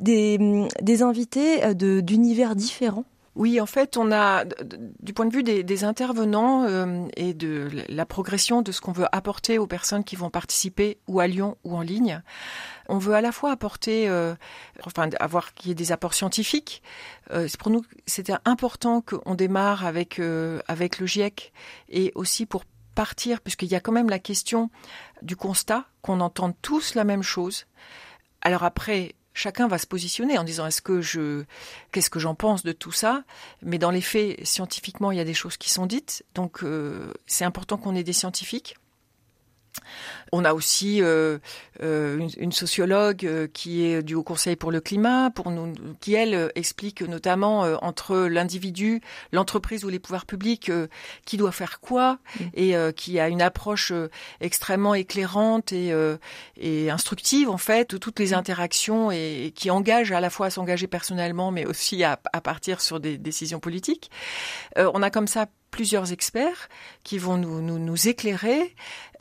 des, 0.00 0.66
des 0.80 1.02
invités 1.02 1.74
d'univers 1.74 2.56
différents. 2.56 3.04
Oui, 3.36 3.60
en 3.60 3.66
fait, 3.66 3.96
on 3.96 4.10
a, 4.12 4.44
du 5.00 5.12
point 5.12 5.26
de 5.26 5.32
vue 5.32 5.42
des, 5.42 5.84
intervenants 5.84 6.64
euh, 6.64 7.06
et 7.16 7.34
de 7.34 7.68
la 7.88 8.06
progression 8.06 8.62
de 8.62 8.72
ce 8.72 8.80
qu'on 8.80 8.92
veut 8.92 9.06
apporter 9.12 9.58
aux 9.58 9.66
personnes 9.66 10.04
qui 10.04 10.16
vont 10.16 10.30
participer 10.30 10.98
ou 11.06 11.20
à 11.20 11.26
Lyon 11.26 11.58
ou 11.62 11.76
en 11.76 11.82
ligne, 11.82 12.22
on 12.88 12.98
veut 12.98 13.14
à 13.14 13.20
la 13.20 13.32
fois 13.32 13.50
apporter, 13.50 14.08
euh, 14.08 14.34
enfin, 14.84 15.08
avoir 15.20 15.54
qu'il 15.54 15.68
y 15.68 15.72
ait 15.72 15.74
des 15.74 15.92
apports 15.92 16.14
scientifiques. 16.14 16.82
Euh, 17.30 17.48
pour 17.58 17.70
nous, 17.70 17.82
c'était 18.06 18.34
important 18.44 19.00
qu'on 19.00 19.34
démarre 19.34 19.84
avec 19.84 20.18
euh, 20.18 20.60
avec 20.68 20.98
le 20.98 21.06
GIEC 21.06 21.52
et 21.88 22.12
aussi 22.14 22.46
pour 22.46 22.64
partir, 22.94 23.40
puisqu'il 23.40 23.68
y 23.68 23.74
a 23.74 23.80
quand 23.80 23.92
même 23.92 24.08
la 24.08 24.18
question 24.18 24.70
du 25.22 25.36
constat, 25.36 25.84
qu'on 26.02 26.20
entende 26.20 26.54
tous 26.62 26.94
la 26.94 27.04
même 27.04 27.22
chose. 27.22 27.66
Alors 28.40 28.64
après, 28.64 29.14
chacun 29.36 29.68
va 29.68 29.78
se 29.78 29.86
positionner 29.86 30.38
en 30.38 30.44
disant 30.44 30.66
est-ce 30.66 30.82
que 30.82 31.00
je 31.00 31.44
qu'est-ce 31.92 32.10
que 32.10 32.18
j'en 32.18 32.34
pense 32.34 32.64
de 32.64 32.72
tout 32.72 32.92
ça? 32.92 33.22
Mais 33.62 33.78
dans 33.78 33.90
les 33.90 34.00
faits 34.00 34.44
scientifiquement 34.44 35.12
il 35.12 35.18
y 35.18 35.20
a 35.20 35.24
des 35.24 35.34
choses 35.34 35.56
qui 35.56 35.70
sont 35.70 35.86
dites. 35.86 36.24
Donc 36.34 36.64
euh, 36.64 37.12
c'est 37.26 37.44
important 37.44 37.76
qu'on 37.76 37.94
ait 37.94 38.02
des 38.02 38.12
scientifiques 38.12 38.76
on 40.32 40.44
a 40.44 40.54
aussi 40.54 41.02
euh, 41.02 41.38
euh, 41.82 42.28
une, 42.38 42.52
sociologue 42.52 43.24
euh, 43.24 43.46
qui 43.52 43.84
est 43.84 44.02
du 44.02 44.14
Haut 44.14 44.22
Conseil 44.22 44.56
pour 44.56 44.72
le 44.72 44.80
climat, 44.80 45.30
pour 45.30 45.50
nous, 45.50 45.72
qui 46.00 46.14
elle 46.14 46.50
explique 46.54 47.02
notamment 47.02 47.60
entre 47.82 48.16
l'individu, 48.26 49.00
l'entreprise 49.32 49.84
ou 49.84 49.88
les 49.88 49.98
pouvoirs 49.98 50.26
publics 50.26 50.70
qui 51.24 51.36
doit 51.36 51.52
faire 51.52 51.80
quoi, 51.80 52.18
mm. 52.38 52.44
et 52.54 52.74
qui 52.94 53.20
a 53.20 53.28
une 53.28 53.42
approche 53.42 53.92
extrêmement 54.40 54.94
éclairante 54.94 55.72
et, 55.72 55.92
et, 56.56 56.90
instructive 56.90 57.48
en 57.48 57.58
fait 57.58 57.90
de 57.90 57.98
toutes 57.98 58.18
les 58.18 58.30
mm. 58.30 58.34
interactions 58.34 59.10
et, 59.10 59.52
qui 59.54 59.70
engage 59.70 60.12
à 60.12 60.20
la 60.20 60.30
fois 60.30 60.46
à 60.46 60.50
s'engager 60.50 60.86
personnellement, 60.86 61.50
mais 61.50 61.66
aussi 61.66 62.04
à, 62.04 62.18
à 62.32 62.40
partir 62.40 62.80
sur 62.80 63.00
des 63.00 63.18
décisions 63.18 63.60
politiques. 63.60 64.10
on 64.76 65.02
a 65.02 65.10
comme 65.10 65.28
ça 65.28 65.46
plusieurs 65.70 66.12
experts 66.12 66.68
qui 67.04 67.18
vont 67.18 67.36
nous, 67.36 67.60
nous, 67.60 67.78
nous 67.78 68.08
éclairer. 68.08 68.74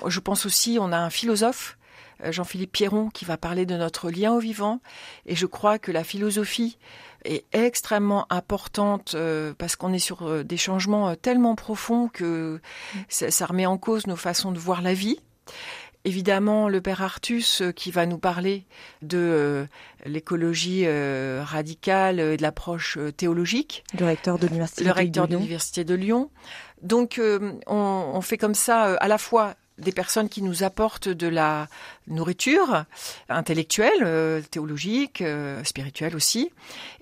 Je 0.05 0.19
pense 0.19 0.45
aussi, 0.45 0.77
on 0.79 0.91
a 0.91 0.97
un 0.97 1.09
philosophe, 1.09 1.77
euh, 2.23 2.31
Jean-Philippe 2.31 2.71
Pierron, 2.71 3.09
qui 3.09 3.25
va 3.25 3.37
parler 3.37 3.65
de 3.65 3.75
notre 3.75 4.09
lien 4.09 4.33
au 4.33 4.39
vivant. 4.39 4.81
Et 5.25 5.35
je 5.35 5.45
crois 5.45 5.79
que 5.79 5.91
la 5.91 6.03
philosophie 6.03 6.77
est 7.23 7.45
extrêmement 7.53 8.31
importante 8.31 9.13
euh, 9.15 9.53
parce 9.57 9.75
qu'on 9.75 9.93
est 9.93 9.99
sur 9.99 10.23
euh, 10.23 10.43
des 10.43 10.57
changements 10.57 11.15
tellement 11.15 11.55
profonds 11.55 12.07
que 12.07 12.61
ça, 13.09 13.31
ça, 13.31 13.47
remet 13.47 13.65
en 13.65 13.77
cause 13.77 14.07
nos 14.07 14.15
façons 14.15 14.51
de 14.51 14.59
voir 14.59 14.81
la 14.81 14.93
vie. 14.93 15.19
Évidemment, 16.05 16.69
le 16.69 16.81
père 16.81 17.01
Artus 17.01 17.63
qui 17.75 17.91
va 17.91 18.05
nous 18.05 18.17
parler 18.17 18.65
de 19.01 19.67
l'écologie 20.05 20.87
radicale 20.87 22.19
et 22.19 22.37
de 22.37 22.41
l'approche 22.41 22.97
théologique. 23.17 23.83
Le 23.99 24.05
recteur 24.05 24.39
de 24.39 24.47
l'université. 24.47 24.83
Le 24.83 24.91
recteur 24.91 25.27
de 25.27 25.35
l'université 25.35 25.83
de 25.83 25.95
Lyon. 25.95 26.29
Donc, 26.81 27.19
on, 27.19 28.11
on, 28.13 28.21
fait 28.21 28.37
comme 28.37 28.55
ça 28.55 28.93
à 28.95 29.07
la 29.07 29.17
fois 29.17 29.55
des 29.77 29.91
personnes 29.91 30.29
qui 30.29 30.41
nous 30.41 30.63
apportent 30.63 31.09
de 31.09 31.27
la 31.27 31.67
nourriture 32.07 32.85
intellectuelle, 33.29 34.03
euh, 34.03 34.41
théologique, 34.41 35.21
euh, 35.21 35.63
spirituelle 35.63 36.15
aussi. 36.15 36.49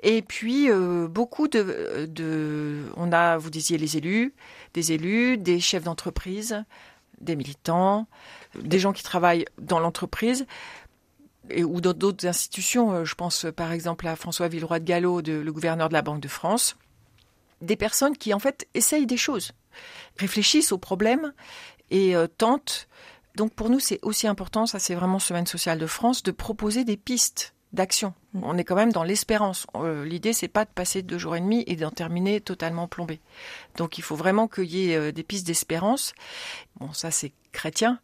Et 0.01 0.21
puis 0.21 0.69
euh, 0.69 1.07
beaucoup 1.07 1.47
de, 1.47 2.07
de, 2.09 2.83
on 2.97 3.11
a, 3.11 3.37
vous 3.37 3.49
disiez 3.49 3.77
les 3.77 3.97
élus, 3.97 4.33
des 4.73 4.91
élus, 4.91 5.37
des 5.37 5.59
chefs 5.59 5.83
d'entreprise, 5.83 6.63
des 7.23 7.35
militants, 7.35 8.07
des 8.59 8.79
gens 8.79 8.93
qui 8.93 9.03
travaillent 9.03 9.45
dans 9.59 9.79
l'entreprise. 9.79 10.45
Ou 11.57 11.81
dans 11.81 11.93
d'autres 11.93 12.25
institutions, 12.25 13.03
je 13.03 13.15
pense 13.15 13.47
par 13.53 13.73
exemple 13.73 14.07
à 14.07 14.15
François 14.15 14.47
Villeroy 14.47 14.79
de 14.79 14.85
Gallo, 14.85 15.21
le 15.21 15.51
gouverneur 15.51 15.89
de 15.89 15.93
la 15.93 16.01
Banque 16.01 16.21
de 16.21 16.29
France, 16.29 16.77
des 17.63 17.75
personnes 17.75 18.15
qui 18.15 18.33
en 18.33 18.39
fait 18.39 18.67
essayent 18.73 19.05
des 19.05 19.17
choses, 19.17 19.51
réfléchissent 20.17 20.71
aux 20.71 20.77
problèmes 20.77 21.33
et 21.89 22.15
euh, 22.15 22.27
tente. 22.27 22.87
Donc 23.35 23.53
pour 23.53 23.69
nous, 23.69 23.79
c'est 23.79 23.99
aussi 24.03 24.27
important, 24.27 24.65
ça 24.65 24.79
c'est 24.79 24.95
vraiment 24.95 25.19
Semaine 25.19 25.47
sociale 25.47 25.79
de 25.79 25.87
France, 25.87 26.21
de 26.23 26.31
proposer 26.31 26.83
des 26.83 26.97
pistes 26.97 27.52
d'action. 27.73 28.13
Mm. 28.33 28.41
On 28.43 28.57
est 28.57 28.63
quand 28.63 28.75
même 28.75 28.93
dans 28.93 29.03
l'espérance. 29.03 29.67
Euh, 29.75 30.05
l'idée, 30.05 30.33
c'est 30.33 30.47
pas 30.47 30.65
de 30.65 30.69
passer 30.69 31.01
deux 31.01 31.17
jours 31.17 31.35
et 31.35 31.41
demi 31.41 31.63
et 31.67 31.75
d'en 31.75 31.91
terminer 31.91 32.41
totalement 32.41 32.87
plombé. 32.87 33.19
Donc 33.77 33.97
il 33.97 34.03
faut 34.03 34.15
vraiment 34.15 34.47
qu'il 34.47 34.65
y 34.65 34.91
ait 34.91 34.95
euh, 34.95 35.11
des 35.11 35.23
pistes 35.23 35.45
d'espérance. 35.45 36.13
Bon, 36.79 36.93
ça 36.93 37.11
c'est 37.11 37.33
chrétien, 37.51 37.99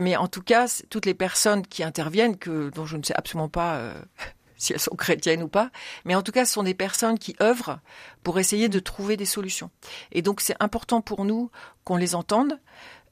mais 0.00 0.16
en 0.16 0.28
tout 0.28 0.40
cas, 0.40 0.66
toutes 0.88 1.04
les 1.04 1.12
personnes 1.12 1.66
qui 1.66 1.82
interviennent, 1.82 2.38
que 2.38 2.70
dont 2.70 2.86
je 2.86 2.96
ne 2.96 3.02
sais 3.02 3.12
absolument 3.14 3.50
pas 3.50 3.92
si 4.56 4.72
elles 4.72 4.80
sont 4.80 4.96
chrétiennes 4.96 5.42
ou 5.42 5.48
pas, 5.48 5.70
mais 6.06 6.14
en 6.14 6.22
tout 6.22 6.32
cas, 6.32 6.46
ce 6.46 6.54
sont 6.54 6.62
des 6.62 6.72
personnes 6.72 7.18
qui 7.18 7.36
œuvrent 7.42 7.80
pour 8.22 8.38
essayer 8.38 8.70
de 8.70 8.78
trouver 8.78 9.18
des 9.18 9.26
solutions. 9.26 9.70
Et 10.10 10.22
donc 10.22 10.40
c'est 10.40 10.56
important 10.58 11.02
pour 11.02 11.26
nous 11.26 11.50
qu'on 11.84 11.96
les 11.96 12.14
entende 12.14 12.58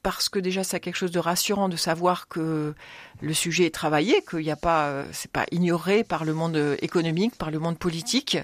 parce 0.06 0.28
que 0.28 0.38
déjà 0.38 0.62
c'est 0.62 0.78
quelque 0.78 0.94
chose 0.94 1.10
de 1.10 1.18
rassurant 1.18 1.68
de 1.68 1.74
savoir 1.74 2.28
que 2.28 2.76
le 3.20 3.34
sujet 3.34 3.64
est 3.64 3.74
travaillé, 3.74 4.22
qu'il 4.30 4.38
n'y 4.38 4.52
a 4.52 4.56
pas, 4.56 4.86
euh, 4.86 5.04
c'est 5.10 5.32
pas 5.32 5.46
ignoré 5.50 6.04
par 6.04 6.24
le 6.24 6.32
monde 6.32 6.76
économique, 6.80 7.34
par 7.34 7.50
le 7.50 7.58
monde 7.58 7.76
politique, 7.76 8.38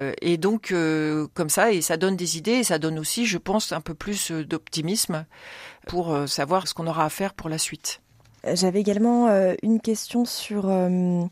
euh, 0.00 0.12
et 0.22 0.36
donc 0.36 0.70
euh, 0.70 1.26
comme 1.34 1.48
ça, 1.48 1.72
et 1.72 1.82
ça 1.82 1.96
donne 1.96 2.14
des 2.14 2.38
idées, 2.38 2.58
et 2.58 2.62
ça 2.62 2.78
donne 2.78 3.00
aussi, 3.00 3.26
je 3.26 3.38
pense, 3.38 3.72
un 3.72 3.80
peu 3.80 3.94
plus 3.94 4.30
d'optimisme 4.30 5.26
pour 5.88 6.16
savoir 6.28 6.68
ce 6.68 6.74
qu'on 6.74 6.86
aura 6.86 7.04
à 7.04 7.08
faire 7.08 7.34
pour 7.34 7.48
la 7.48 7.58
suite. 7.58 8.01
J'avais 8.44 8.80
également 8.80 9.28
euh, 9.28 9.54
une 9.62 9.80
question 9.80 10.24
sur 10.24 10.68
euh, 10.68 11.22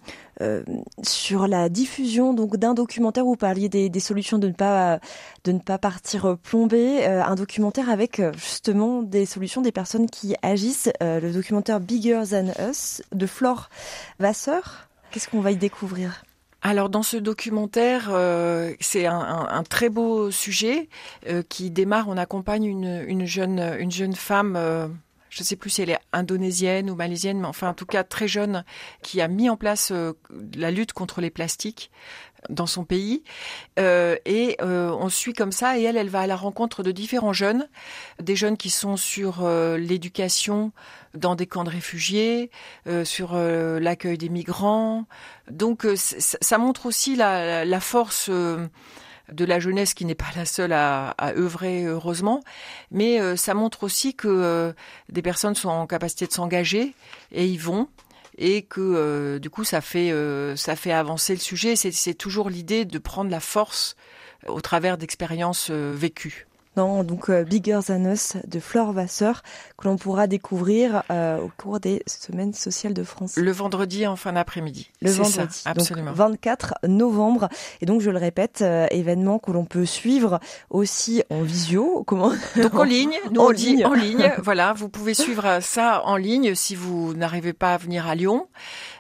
euh, 0.43 0.63
sur 1.03 1.49
la 1.49 1.69
diffusion 1.69 2.33
d'un 2.35 2.75
documentaire 2.75 3.27
où 3.27 3.31
vous 3.31 3.37
parliez 3.37 3.69
des, 3.69 4.01
solutions 4.01 4.39
de 4.39 4.47
ne 4.47 4.53
pas 4.53 5.01
de 5.43 5.51
ne 5.51 5.59
pas 5.59 5.77
partir 5.77 6.39
plomber, 6.39 7.05
un 7.05 7.35
documentaire 7.35 7.91
avec 7.91 8.23
justement 8.37 9.03
des 9.03 9.27
solutions 9.27 9.61
des 9.61 9.73
personnes 9.73 10.09
qui 10.09 10.37
agissent, 10.43 10.91
le 11.01 11.33
documentaire 11.33 11.81
Bigger 11.81 12.23
Than 12.31 12.53
Us 12.71 13.03
de 13.13 13.27
Flore 13.27 13.71
Vasseur. 14.19 14.89
Qu'est-ce 15.11 15.29
qu'on 15.29 15.41
va 15.41 15.51
y 15.51 15.57
découvrir? 15.57 16.25
Alors 16.63 16.91
dans 16.91 17.03
ce 17.03 17.17
documentaire, 17.17 18.11
c'est 18.81 19.07
un, 19.07 19.63
très 19.69 19.89
beau 19.89 20.31
sujet 20.31 20.89
qui 21.49 21.71
démarre. 21.71 22.09
On 22.09 22.17
accompagne 22.17 22.65
une, 22.65 23.05
une 23.07 23.27
jeune 23.27 23.77
une 23.79 23.91
jeune 23.91 24.15
femme 24.15 24.57
je 25.31 25.41
ne 25.41 25.45
sais 25.45 25.57
plus 25.57 25.71
si 25.71 25.81
elle 25.81 25.91
est 25.91 25.99
indonésienne 26.13 26.91
ou 26.91 26.97
malaisienne, 26.97 27.41
mais 27.41 27.47
enfin 27.47 27.71
en 27.71 27.75
tout 27.75 27.87
cas 27.87 28.05
très 28.05 28.29
jeune, 28.29 28.65
qui 29.01 29.21
a 29.21 29.29
mis 29.29 29.49
en 29.49 29.57
place 29.57 29.93
euh, 29.93 30.13
la 30.57 30.71
lutte 30.71 30.93
contre 30.93 31.21
les 31.21 31.31
plastiques 31.31 31.91
dans 32.49 32.67
son 32.67 32.85
pays. 32.85 33.23
Euh, 33.79 34.17
et 34.25 34.57
euh, 34.61 34.91
on 34.91 35.09
suit 35.09 35.33
comme 35.33 35.53
ça, 35.53 35.79
et 35.79 35.83
elle, 35.83 35.97
elle 35.97 36.09
va 36.09 36.21
à 36.21 36.27
la 36.27 36.37
rencontre 36.37 36.83
de 36.83 36.91
différents 36.91 37.33
jeunes, 37.33 37.69
des 38.21 38.35
jeunes 38.35 38.57
qui 38.57 38.71
sont 38.71 38.97
sur 38.97 39.49
l'éducation 39.79 40.73
dans 41.15 41.37
des 41.37 41.47
camps 41.47 41.65
de 41.65 41.71
réfugiés, 41.71 42.51
sur 43.05 43.35
l'accueil 43.35 44.19
des 44.19 44.29
migrants. 44.29 45.07
Donc 45.51 45.87
ça 45.97 46.59
montre 46.59 46.87
aussi 46.87 47.15
la, 47.15 47.65
la 47.65 47.81
force 47.81 48.31
de 49.33 49.45
la 49.45 49.61
jeunesse 49.61 49.95
qui 49.95 50.05
n'est 50.05 50.15
pas 50.15 50.31
la 50.37 50.45
seule 50.45 50.73
à, 50.73 51.11
à 51.19 51.33
œuvrer 51.33 51.85
heureusement, 51.85 52.43
mais 52.91 53.21
euh, 53.21 53.37
ça 53.37 53.55
montre 53.55 53.85
aussi 53.85 54.15
que 54.15 54.29
euh, 54.29 54.73
des 55.09 55.23
personnes 55.23 55.55
sont 55.55 55.69
en 55.69 55.87
capacité 55.87 56.27
de 56.27 56.33
s'engager 56.33 56.95
et 57.33 57.47
y 57.47 57.57
vont 57.57 57.89
et 58.39 58.63
que 58.63 58.81
euh, 58.81 59.39
du 59.39 59.51
coup 59.51 59.65
ça 59.65 59.81
fait 59.81 60.13
ça 60.57 60.77
fait 60.77 60.93
avancer 60.93 61.35
le 61.35 61.41
sujet. 61.41 61.77
C'est 61.77 62.15
toujours 62.15 62.51
l'idée 62.51 62.85
de 62.85 62.99
prendre 62.99 63.31
la 63.31 63.41
force 63.41 63.97
au 64.47 64.61
travers 64.61 64.97
d'expériences 64.97 65.71
vécues 65.71 66.47
donc 66.77 67.29
euh, 67.29 67.45
Bigger 67.45 67.81
Than 67.87 68.05
Us 68.13 68.37
de 68.47 68.61
Flore 68.61 68.93
Vasseur, 68.93 69.43
que 69.77 69.89
l'on 69.89 69.97
pourra 69.97 70.27
découvrir 70.27 71.03
euh, 71.11 71.39
au 71.39 71.51
cours 71.57 71.81
des 71.81 72.03
semaines 72.07 72.55
sociales 72.55 72.95
de 72.95 73.03
France. 73.03 73.37
Le 73.37 73.51
vendredi 73.51 74.07
en 74.07 74.17
fin 74.17 74.33
d'après-midi. 74.33 74.91
Le 75.03 75.11
vendredi, 75.11 75.63
absolument. 75.65 76.13
24 76.13 76.75
novembre. 76.87 77.49
Et 77.81 77.87
donc, 77.87 78.01
je 78.01 78.11
le 78.11 78.19
répète, 78.19 78.61
euh, 78.63 78.87
événement 78.91 79.39
que 79.39 79.51
l'on 79.51 79.65
peut 79.65 79.85
suivre 79.85 80.41
aussi 80.71 81.23
en 81.31 81.43
visio. 81.43 82.05
Comment 82.07 82.33
Donc 82.57 82.75
en 82.75 82.85
ligne, 82.85 83.17
nous 83.33 83.41
on 83.41 83.53
dit 83.53 83.85
en 83.85 83.95
ligne. 83.95 84.33
Voilà, 84.43 84.73
vous 84.73 84.89
pouvez 84.89 85.15
suivre 85.15 85.59
ça 85.61 86.03
en 86.05 86.17
ligne 86.17 86.55
si 86.55 86.75
vous 86.75 87.15
n'arrivez 87.15 87.53
pas 87.53 87.75
à 87.75 87.77
venir 87.77 88.07
à 88.07 88.15
Lyon. 88.15 88.49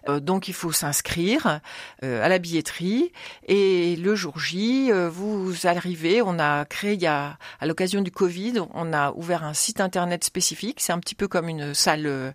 Euh, 0.08 0.20
donc 0.20 0.48
il 0.48 0.54
faut 0.54 0.72
s'inscrire 0.72 1.60
euh, 2.02 2.24
à 2.24 2.28
la 2.28 2.38
billetterie 2.38 3.12
et 3.46 3.96
le 3.96 4.14
jour 4.14 4.38
J, 4.38 4.90
euh, 4.90 5.08
vous 5.08 5.66
arrivez. 5.66 6.22
On 6.22 6.38
a 6.38 6.64
créé 6.64 6.94
il 6.94 7.02
y 7.02 7.06
a 7.06 7.38
à 7.60 7.66
l'occasion 7.66 8.00
du 8.00 8.10
Covid, 8.10 8.54
on 8.74 8.92
a 8.92 9.12
ouvert 9.12 9.44
un 9.44 9.54
site 9.54 9.80
internet 9.80 10.24
spécifique. 10.24 10.80
C'est 10.80 10.92
un 10.92 10.98
petit 10.98 11.14
peu 11.14 11.28
comme 11.28 11.48
une 11.48 11.74
salle, 11.74 12.34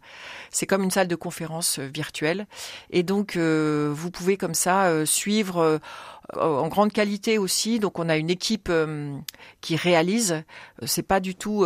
c'est 0.52 0.66
comme 0.66 0.84
une 0.84 0.92
salle 0.92 1.08
de 1.08 1.16
conférence 1.16 1.80
virtuelle. 1.80 2.48
Et 2.90 3.04
donc 3.04 3.38
vous 3.38 4.12
pouvez 4.12 4.38
comme 4.38 4.54
ça 4.54 5.06
suivre 5.06 5.80
en 6.36 6.68
grande 6.68 6.92
qualité 6.92 7.38
aussi. 7.38 7.80
Donc 7.80 8.00
on 8.00 8.10
a 8.10 8.18
une 8.18 8.30
équipe 8.30 8.72
qui 9.62 9.76
réalise. 9.76 10.44
C'est 10.86 11.04
pas 11.04 11.20
du 11.20 11.36
tout 11.36 11.66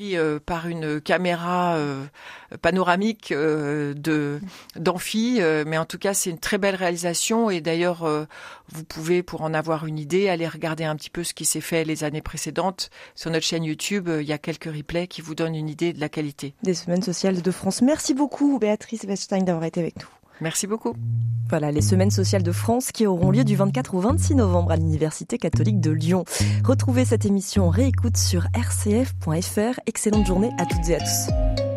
euh, 0.00 0.38
par 0.44 0.66
une 0.68 1.00
caméra 1.00 1.76
euh, 1.76 2.04
panoramique 2.60 3.32
euh, 3.32 3.94
de 3.94 4.40
d'amphi, 4.76 5.40
mais 5.66 5.78
en 5.78 5.84
tout 5.84 5.98
cas 5.98 6.14
c'est 6.14 6.30
une 6.30 6.38
très 6.38 6.58
belle 6.58 6.74
réalisation 6.74 7.50
et 7.50 7.60
d'ailleurs 7.60 8.06
vous 8.68 8.84
pouvez 8.84 9.22
pour 9.22 9.42
en 9.42 9.54
avoir 9.54 9.86
une 9.86 9.98
idée 9.98 10.28
aller 10.28 10.48
regarder 10.48 10.84
un 10.84 10.96
petit 10.96 11.10
peu 11.10 11.24
ce 11.24 11.34
qui 11.34 11.44
s'est 11.44 11.60
fait 11.60 11.84
les 11.84 12.04
années 12.04 12.22
précédentes 12.22 12.90
sur 13.14 13.30
notre 13.30 13.44
chaîne 13.44 13.64
YouTube. 13.64 14.08
Il 14.20 14.26
y 14.26 14.32
a 14.32 14.38
quelques 14.38 14.72
replays 14.72 15.06
qui 15.06 15.20
vous 15.20 15.34
donnent 15.34 15.54
une 15.54 15.68
idée 15.68 15.92
de 15.92 16.00
la 16.00 16.08
qualité 16.08 16.54
des 16.62 16.74
semaines 16.74 17.02
sociales 17.02 17.42
de 17.42 17.50
France. 17.50 17.82
Merci 17.82 18.14
beaucoup 18.14 18.58
Béatrice 18.58 19.04
Weststein 19.04 19.42
d'avoir 19.42 19.64
été 19.64 19.80
avec 19.80 19.96
nous. 19.96 20.21
Merci 20.42 20.66
beaucoup. 20.66 20.94
Voilà, 21.48 21.70
les 21.70 21.82
semaines 21.82 22.10
sociales 22.10 22.42
de 22.42 22.52
France 22.52 22.92
qui 22.92 23.06
auront 23.06 23.30
lieu 23.30 23.44
du 23.44 23.56
24 23.56 23.94
au 23.94 24.00
26 24.00 24.36
novembre 24.36 24.72
à 24.72 24.76
l'Université 24.76 25.38
catholique 25.38 25.80
de 25.80 25.90
Lyon. 25.90 26.24
Retrouvez 26.64 27.04
cette 27.04 27.26
émission 27.26 27.66
en 27.66 27.70
réécoute 27.70 28.16
sur 28.16 28.44
rcf.fr. 28.56 29.80
Excellente 29.86 30.26
journée 30.26 30.50
à 30.58 30.64
toutes 30.64 30.88
et 30.88 30.96
à 30.96 30.98
tous. 30.98 31.71